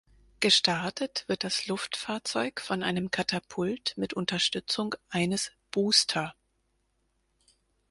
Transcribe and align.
Gestartet 0.39 1.25
wird 1.27 1.43
das 1.43 1.67
Luftfahrzeug 1.67 2.59
von 2.59 2.81
einem 2.81 3.11
Katapult 3.11 3.93
mit 3.97 4.15
Unterstützung 4.15 4.95
eines 5.11 5.51
Booster. 5.69 6.33